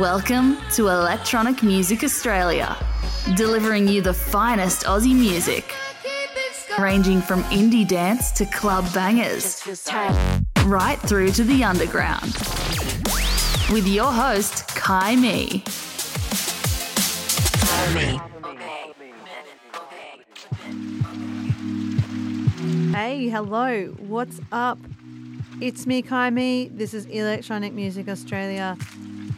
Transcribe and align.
Welcome 0.00 0.56
to 0.76 0.88
Electronic 0.88 1.62
Music 1.62 2.02
Australia, 2.02 2.74
delivering 3.36 3.86
you 3.86 4.00
the 4.00 4.14
finest 4.14 4.84
Aussie 4.84 5.14
music, 5.14 5.74
ranging 6.78 7.20
from 7.20 7.42
indie 7.44 7.86
dance 7.86 8.30
to 8.30 8.46
club 8.46 8.90
bangers, 8.94 9.62
right 10.64 10.98
through 11.00 11.32
to 11.32 11.44
the 11.44 11.62
underground. 11.62 12.34
With 13.70 13.86
your 13.86 14.10
host, 14.10 14.68
Kai 14.68 15.16
Me. 15.16 15.62
Hey, 22.94 23.28
hello, 23.28 23.88
what's 23.98 24.40
up? 24.50 24.78
It's 25.60 25.86
me, 25.86 26.00
Kai 26.00 26.30
Me. 26.30 26.68
This 26.68 26.94
is 26.94 27.04
Electronic 27.04 27.74
Music 27.74 28.08
Australia. 28.08 28.78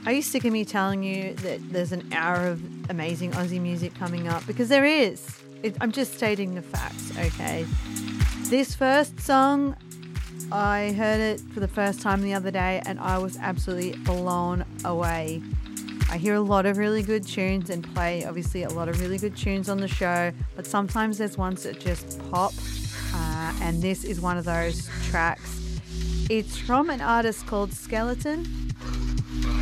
Are 0.04 0.10
you 0.10 0.22
sick 0.22 0.44
of 0.44 0.52
me 0.52 0.64
telling 0.64 1.04
you 1.04 1.34
that 1.34 1.60
there's 1.70 1.92
an 1.92 2.12
hour 2.12 2.48
of 2.48 2.60
amazing 2.90 3.30
Aussie 3.32 3.60
music 3.60 3.94
coming 3.94 4.26
up? 4.26 4.44
Because 4.48 4.68
there 4.68 4.84
is. 4.84 5.24
It, 5.62 5.76
I'm 5.80 5.92
just 5.92 6.14
stating 6.14 6.56
the 6.56 6.62
facts, 6.62 7.16
okay? 7.16 7.64
This 8.48 8.74
first 8.74 9.20
song, 9.20 9.76
I 10.50 10.90
heard 10.90 11.20
it 11.20 11.40
for 11.54 11.60
the 11.60 11.68
first 11.68 12.00
time 12.00 12.20
the 12.22 12.34
other 12.34 12.50
day 12.50 12.82
and 12.84 12.98
I 12.98 13.18
was 13.18 13.36
absolutely 13.36 13.92
blown 14.02 14.64
away. 14.84 15.40
I 16.10 16.18
hear 16.18 16.34
a 16.34 16.40
lot 16.40 16.66
of 16.66 16.78
really 16.78 17.04
good 17.04 17.24
tunes 17.24 17.70
and 17.70 17.84
play, 17.94 18.24
obviously, 18.24 18.64
a 18.64 18.70
lot 18.70 18.88
of 18.88 19.00
really 19.00 19.18
good 19.18 19.36
tunes 19.36 19.68
on 19.68 19.78
the 19.78 19.86
show, 19.86 20.32
but 20.56 20.66
sometimes 20.66 21.16
there's 21.18 21.38
ones 21.38 21.62
that 21.62 21.78
just 21.78 22.18
pop, 22.28 22.52
uh, 23.14 23.52
and 23.62 23.80
this 23.80 24.02
is 24.02 24.20
one 24.20 24.36
of 24.36 24.44
those 24.44 24.90
tracks. 25.04 25.80
It's 26.28 26.58
from 26.58 26.90
an 26.90 27.00
artist 27.00 27.46
called 27.46 27.70
Skeleten, 27.70 28.61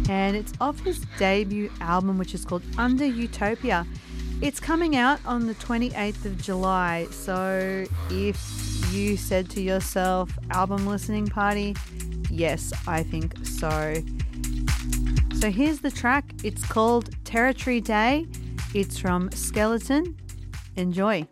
and 0.09 0.37
it's 0.37 0.53
off 0.61 0.81
his 0.81 1.01
debut 1.19 1.71
album, 1.81 2.19
which 2.19 2.35
is 2.35 2.45
called 2.45 2.63
Under 2.79 3.05
Utopia. 3.05 3.87
It's 4.41 4.59
coming 4.59 4.97
out 4.97 5.21
on 5.27 5.47
the 5.47 5.55
28th 5.55 6.25
of 6.25 6.41
July, 6.41 7.07
so 7.11 7.85
if 8.11 8.93
you 8.93 9.17
said 9.17 9.51
to 9.51 9.61
yourself, 9.61 10.31
album 10.51 10.87
listening 10.87 11.27
party, 11.27 11.77
yes, 12.31 12.73
I 12.87 13.03
think 13.03 13.35
so. 13.47 13.95
So 15.39 15.51
here's 15.51 15.81
the 15.81 15.91
track. 15.91 16.25
It's 16.43 16.67
called 16.67 17.11
Territory 17.25 17.81
Day. 17.81 18.27
It's 18.75 18.99
from 18.99 19.31
Skeleten. 19.31 20.15
Enjoy. 20.77 21.27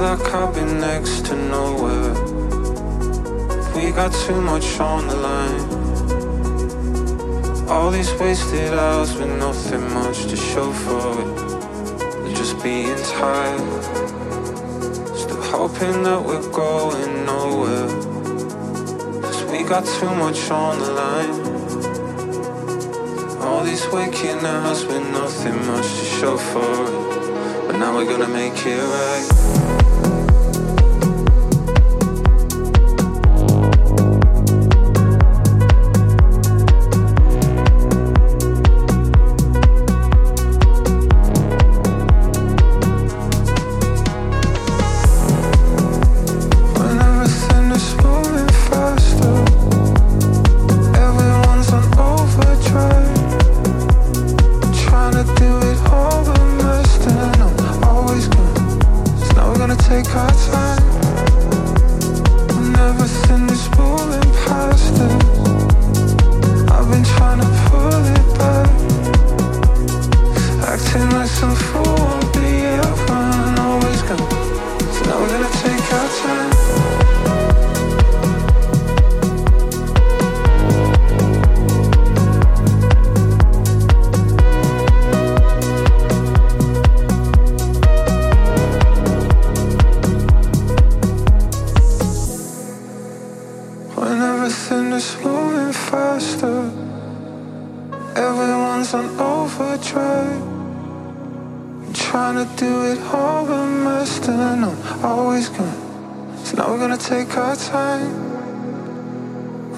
Like 0.00 0.34
I've 0.34 0.54
been 0.54 0.80
next 0.80 1.26
to 1.26 1.36
nowhere. 1.36 2.14
We 3.76 3.92
got 3.92 4.12
too 4.26 4.40
much 4.40 4.80
on 4.80 5.06
the 5.06 5.16
line. 5.16 5.60
All 7.68 7.90
these 7.90 8.10
wasted 8.14 8.72
hours 8.72 9.14
with 9.14 9.28
nothing 9.38 9.92
much 9.92 10.24
to 10.24 10.36
show 10.36 10.72
for 10.72 11.20
it. 11.20 12.34
Just 12.34 12.62
being 12.62 12.96
tired. 13.18 13.84
Still 15.14 15.42
hoping 15.42 16.02
that 16.04 16.24
we're 16.24 16.50
going 16.50 17.26
nowhere. 17.26 17.88
Cause 19.22 19.44
we 19.52 19.62
got 19.64 19.84
too 19.84 20.14
much 20.14 20.50
on 20.50 20.78
the 20.78 20.92
line. 21.02 21.34
All 23.42 23.62
these 23.62 23.86
waking 23.88 24.44
hours 24.46 24.86
with 24.86 25.06
nothing 25.12 25.58
much 25.66 25.88
to 25.98 26.04
show 26.18 26.36
for 26.38 27.16
it. 27.16 27.19
Now 27.80 27.96
we're 27.96 28.04
gonna 28.04 28.28
make 28.28 28.66
it 28.66 28.78
right. 28.78 29.59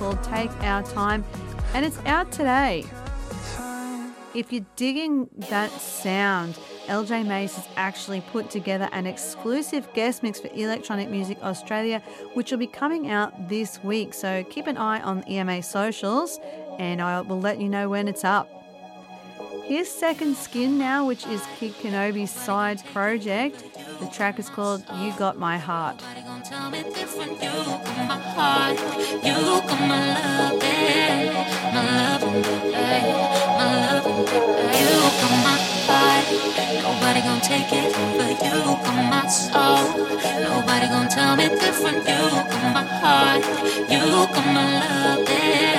called 0.00 0.22
Take 0.24 0.50
Our 0.62 0.82
Time 0.82 1.22
and 1.74 1.84
it's 1.84 1.98
out 2.06 2.32
today. 2.32 2.86
If 4.34 4.50
you're 4.50 4.64
digging 4.74 5.28
that 5.50 5.70
sound, 5.72 6.58
LJ 6.86 7.26
Mase 7.26 7.56
has 7.56 7.68
actually 7.76 8.22
put 8.32 8.48
together 8.48 8.88
an 8.92 9.06
exclusive 9.06 9.92
guest 9.92 10.22
mix 10.22 10.40
for 10.40 10.48
Electronic 10.54 11.10
Music 11.10 11.36
Australia, 11.42 12.02
which 12.32 12.50
will 12.50 12.56
be 12.56 12.66
coming 12.66 13.10
out 13.10 13.50
this 13.50 13.84
week. 13.84 14.14
So 14.14 14.42
keep 14.44 14.66
an 14.66 14.78
eye 14.78 15.02
on 15.02 15.22
EMA 15.28 15.62
socials 15.62 16.40
and 16.78 17.02
I 17.02 17.20
will 17.20 17.40
let 17.40 17.60
you 17.60 17.68
know 17.68 17.90
when 17.90 18.08
it's 18.08 18.24
up. 18.24 18.59
Here's 19.70 19.86
Sekond 19.86 20.34
Skin 20.34 20.78
now, 20.78 21.06
which 21.06 21.24
is 21.28 21.40
Kid 21.56 21.74
Kenobi's 21.74 22.32
side 22.32 22.84
project. 22.86 23.62
The 24.00 24.08
track 24.08 24.40
is 24.40 24.48
called 24.48 24.82
U 24.96 25.12
Got 25.16 25.38
My 25.38 25.58
Heart. 25.58 26.02
Nobody 36.82 37.20
gonna 37.22 37.40
take 37.40 37.72
it, 37.72 37.94
but 38.18 38.42
you 38.42 38.58
my 39.08 39.26
soul. 39.28 39.86
Nobody 40.42 40.86
gonna 40.88 41.08
tell 41.08 41.36
me 41.36 41.48
different. 41.48 41.98
You 42.08 42.42
my 42.74 42.82
heart, 42.98 43.44
you 43.88 44.02
my 44.52 44.64
love, 44.80 45.69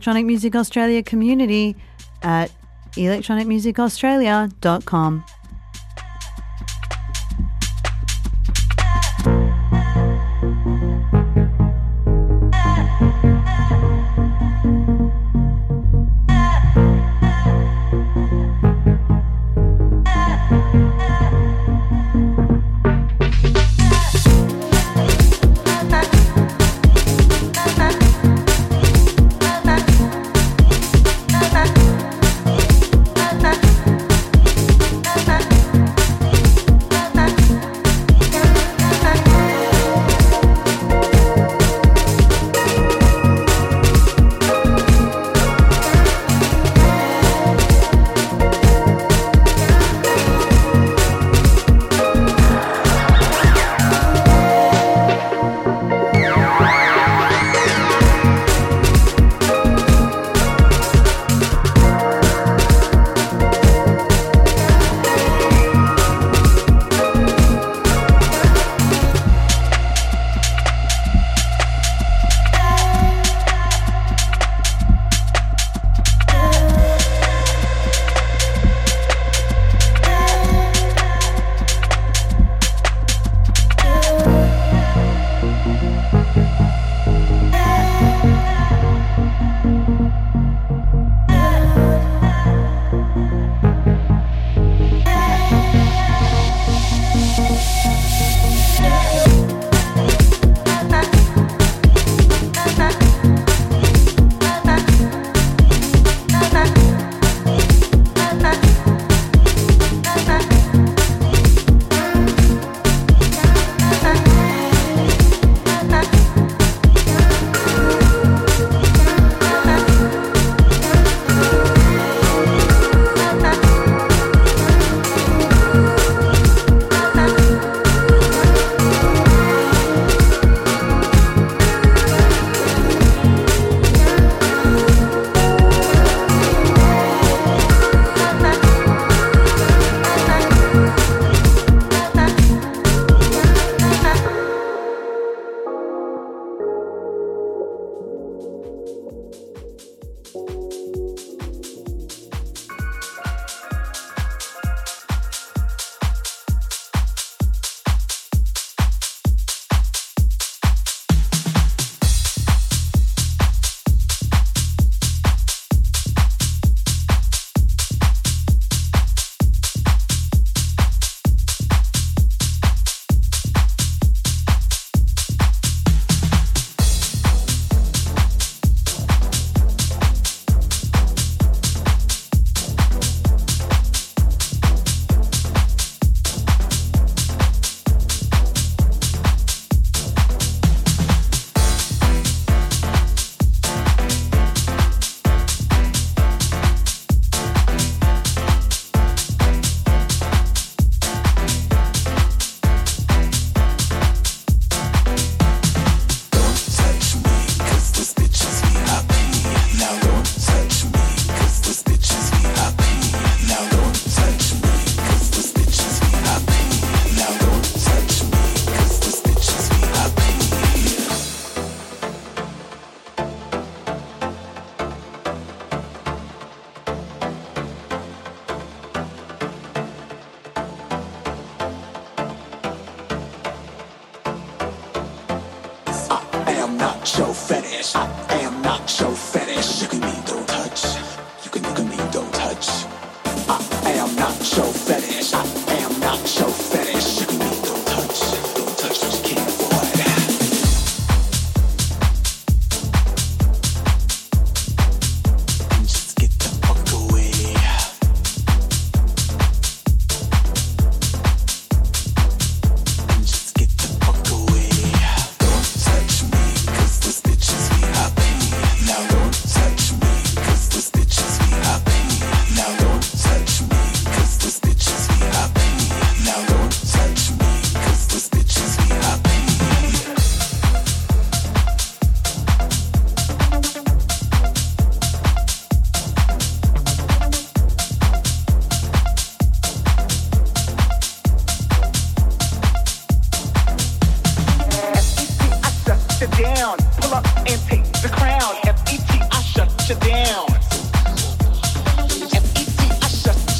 Electronic 0.00 0.24
Music 0.24 0.56
Australia 0.56 1.02
community 1.02 1.76
at 2.22 2.50
electronicmusicaustralia.com. 2.92 5.24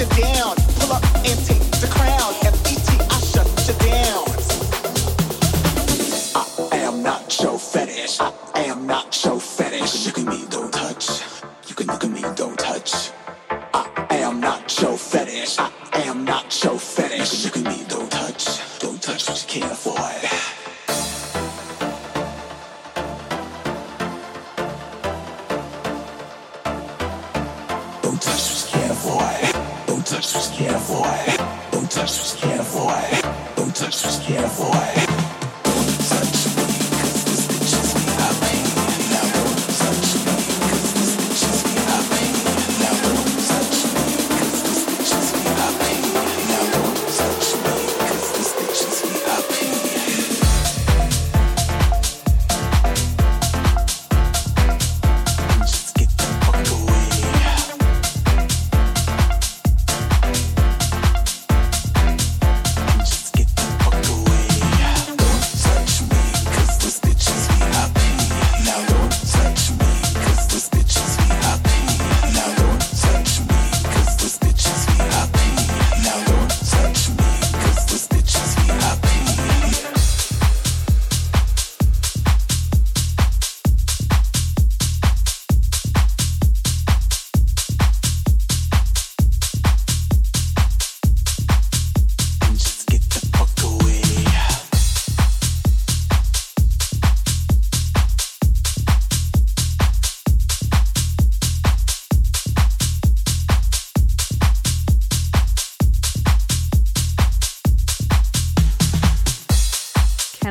down, 0.09 0.57
pull 0.79 0.93
up 0.93 1.05
and 1.27 1.39
take 1.47 1.63
the 1.81 1.89
crown. 1.91 2.70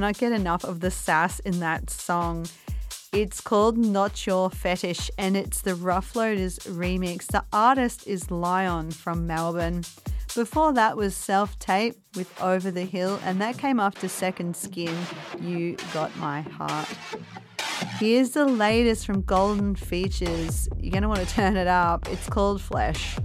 Cannot 0.09 0.31
get 0.31 0.41
enough 0.41 0.63
of 0.63 0.79
the 0.79 0.89
sass 0.89 1.37
in 1.41 1.59
that 1.59 1.91
song. 1.91 2.47
It's 3.13 3.39
called 3.41 3.77
Not 3.77 4.25
Your 4.25 4.49
Fetish 4.49 5.11
and 5.19 5.37
it's 5.37 5.61
the 5.61 5.75
Ruffloaderz 5.75 6.67
remix. 6.67 7.27
The 7.27 7.45
artist 7.53 8.07
is 8.07 8.31
Lion 8.31 8.89
from 8.89 9.27
Melbourne. 9.27 9.83
Before 10.33 10.73
that 10.73 10.97
was 10.97 11.15
Self 11.15 11.59
Tape 11.59 11.95
with 12.15 12.33
Over 12.41 12.71
the 12.71 12.85
Hill, 12.85 13.19
and 13.23 13.39
that 13.39 13.59
came 13.59 13.79
after 13.79 14.07
Sekond 14.07 14.55
Skin, 14.55 14.97
U 15.41 15.77
Got 15.93 16.15
My 16.17 16.41
Heart. 16.41 16.87
Here's 17.99 18.31
the 18.31 18.47
latest 18.47 19.05
from 19.05 19.21
Golden 19.21 19.75
Features. 19.75 20.67
You're 20.79 20.91
going 20.91 21.03
to 21.03 21.07
want 21.07 21.19
to 21.19 21.27
turn 21.27 21.55
it 21.55 21.67
up. 21.67 22.09
It's 22.09 22.27
called 22.27 22.63
Flesh. 22.63 23.15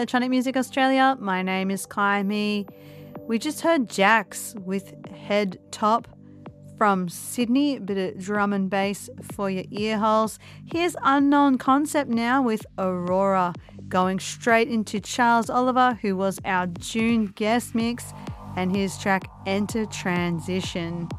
Electronic 0.00 0.30
Music 0.30 0.56
Australia. 0.56 1.14
My 1.20 1.42
name 1.42 1.70
is 1.70 1.84
Kai 1.84 2.22
Me. 2.22 2.64
We 3.28 3.38
just 3.38 3.60
heard 3.60 3.86
Jackzz 3.86 4.58
with 4.60 4.94
Head 5.08 5.58
Top 5.72 6.08
from 6.78 7.10
Sydney, 7.10 7.76
a 7.76 7.80
bit 7.80 7.98
of 7.98 8.18
drum 8.18 8.54
and 8.54 8.70
bass 8.70 9.10
for 9.32 9.50
your 9.50 9.64
ear 9.70 9.98
holes. 9.98 10.38
Here's 10.64 10.96
Unknown 11.02 11.58
Concept 11.58 12.08
now 12.08 12.40
with 12.40 12.64
Aurora, 12.78 13.52
going 13.88 14.20
straight 14.20 14.68
into 14.68 15.00
Charles 15.00 15.50
Oliver, 15.50 15.98
who 16.00 16.16
was 16.16 16.38
our 16.46 16.66
June 16.66 17.26
guest 17.26 17.74
mix, 17.74 18.14
and 18.56 18.74
his 18.74 18.96
track 18.96 19.24
Enter 19.44 19.84
Transition. 19.84 21.10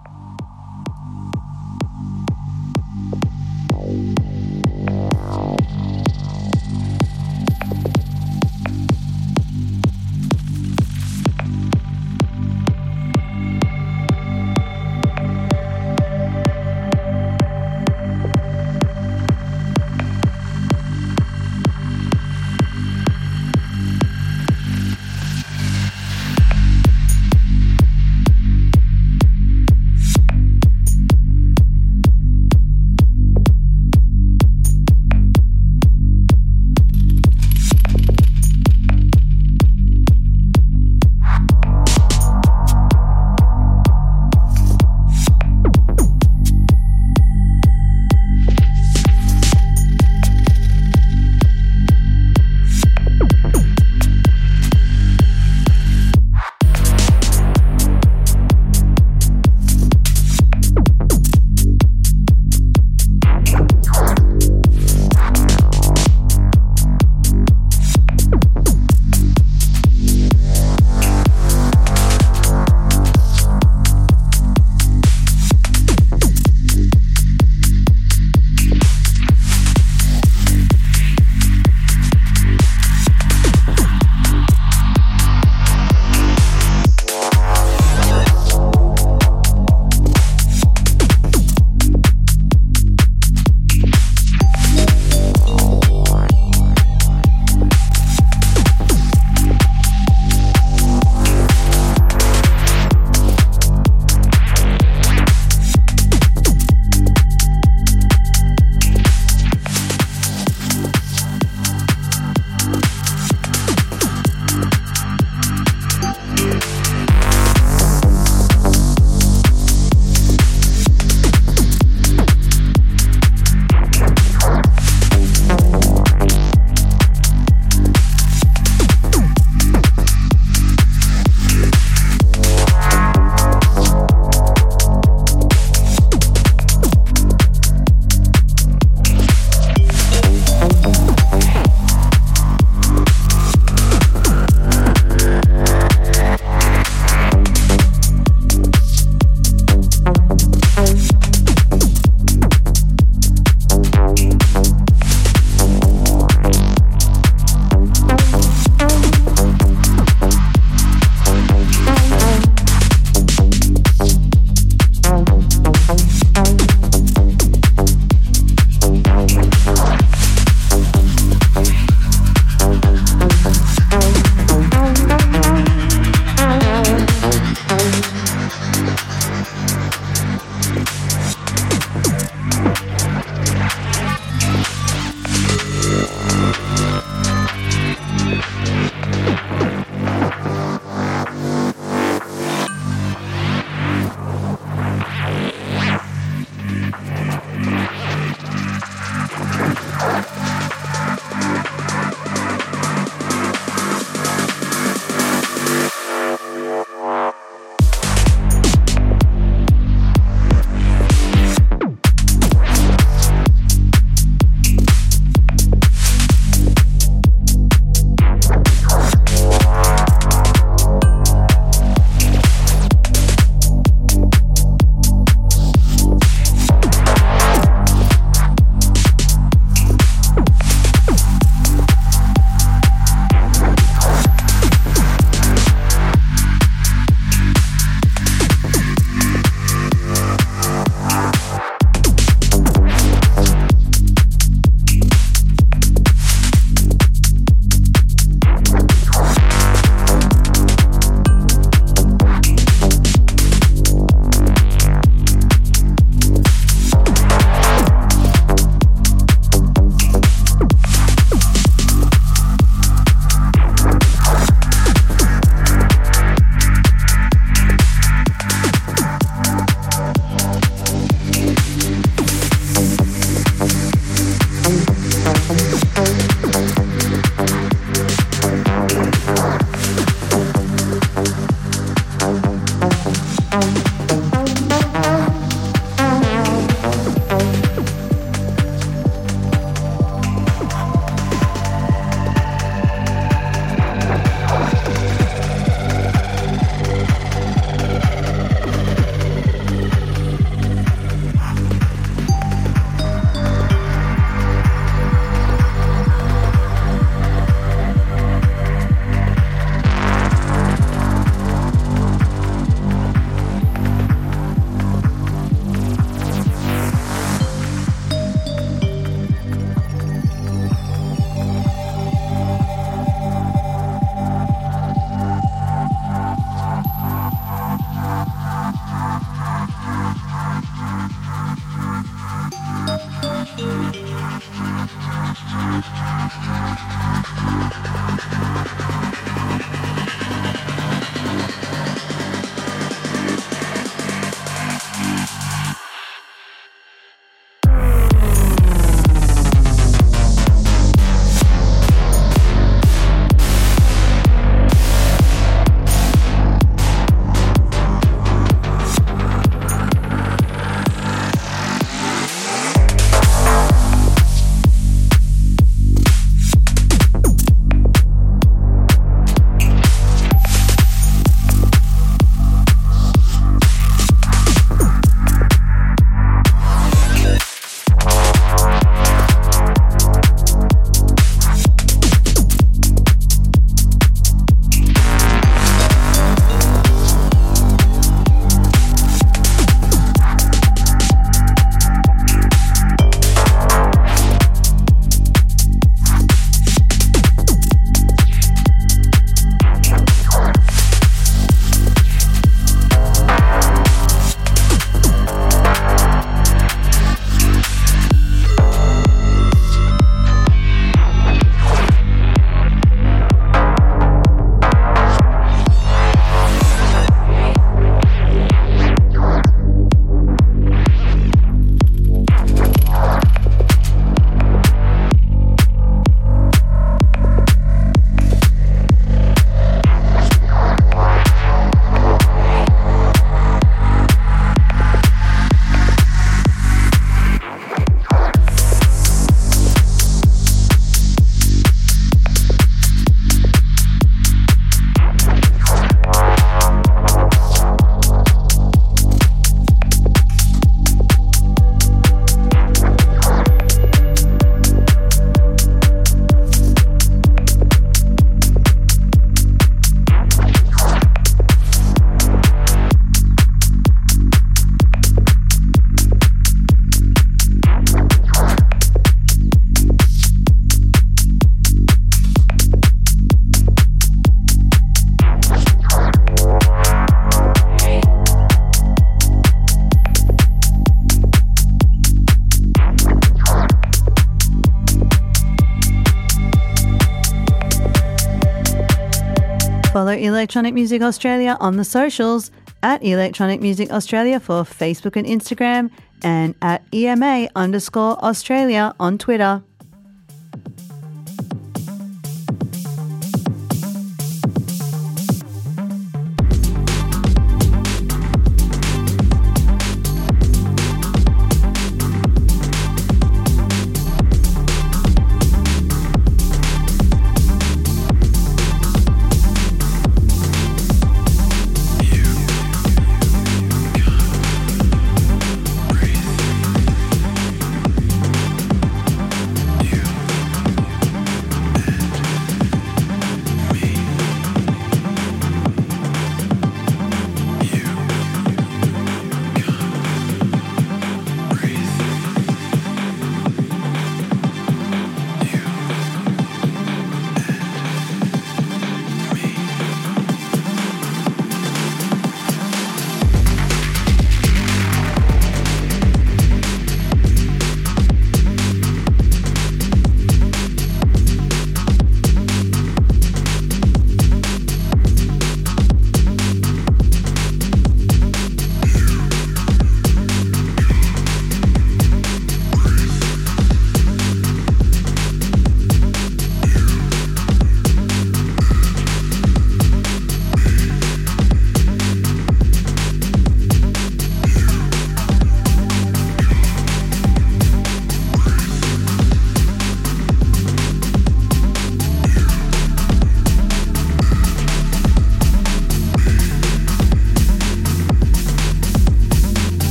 Electronic 490.41 490.73
Music 490.73 491.03
Australia 491.03 491.55
on 491.59 491.77
the 491.77 491.85
socials 491.85 492.49
at 492.81 493.03
Electronic 493.03 493.61
Music 493.61 493.91
Australia 493.91 494.39
for 494.39 494.63
Facebook 494.63 495.15
and 495.15 495.27
Instagram 495.27 495.91
and 496.23 496.55
at 496.63 496.81
EMA 496.91 497.47
underscore 497.55 498.17
Australia 498.25 498.95
on 498.99 499.19
Twitter. 499.19 499.61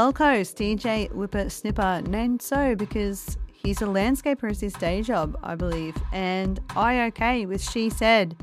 Gold 0.00 0.14
Coast, 0.14 0.56
DJ 0.56 1.12
WHIPR 1.12 1.48
SNIPR, 1.48 2.06
named 2.06 2.40
so 2.40 2.74
because 2.74 3.36
he's 3.52 3.82
a 3.82 3.84
landscaper 3.84 4.50
as 4.50 4.58
his 4.58 4.72
day 4.72 5.02
job, 5.02 5.38
I 5.42 5.56
believe. 5.56 5.94
And 6.10 6.58
IOK 6.68 7.46
with 7.46 7.60
She 7.62 7.90
Said. 7.90 8.34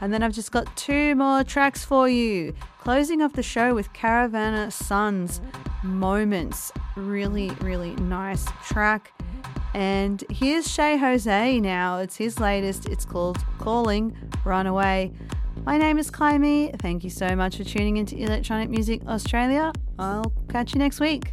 And 0.00 0.14
then 0.14 0.22
I've 0.22 0.32
just 0.32 0.50
got 0.50 0.74
two 0.78 1.14
more 1.14 1.44
tracks 1.44 1.84
for 1.84 2.08
you. 2.08 2.54
Closing 2.78 3.20
off 3.20 3.34
the 3.34 3.42
show 3.42 3.74
with 3.74 3.92
Caravana 3.92 4.70
Sun's 4.70 5.42
Moments. 5.82 6.72
Really, 6.96 7.50
really 7.60 7.94
nice 7.96 8.46
track. 8.66 9.12
And 9.74 10.24
here's 10.30 10.74
Che 10.74 10.96
Jose 10.96 11.60
now. 11.60 11.98
It's 11.98 12.16
his 12.16 12.40
latest. 12.40 12.88
It's 12.88 13.04
called 13.04 13.44
Calling 13.58 14.16
Runaway. 14.42 15.12
My 15.64 15.78
name 15.78 15.96
is 15.96 16.10
Kaimi. 16.10 16.78
Thank 16.78 17.04
you 17.04 17.10
so 17.10 17.34
much 17.34 17.56
for 17.56 17.64
tuning 17.64 17.96
into 17.96 18.16
Electronic 18.16 18.68
Music 18.68 19.00
Australia. 19.08 19.72
I'll 19.98 20.30
catch 20.50 20.74
you 20.74 20.78
next 20.78 21.00
week. 21.00 21.32